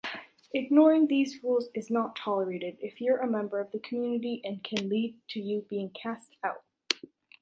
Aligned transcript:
Ignoring 0.51 1.05
these 1.05 1.43
rules 1.43 1.69
is 1.75 1.91
not 1.91 2.15
tolerated, 2.15 2.75
if 2.81 2.99
you’re 2.99 3.21
a 3.23 3.29
member 3.29 3.59
of 3.59 3.69
the 3.69 3.77
community, 3.77 4.41
and 4.43 4.63
can 4.63 4.89
lead 4.89 5.19
to 5.29 5.39
you 5.39 5.67
being 5.69 5.91
cast 5.91 6.37
out. 6.43 6.63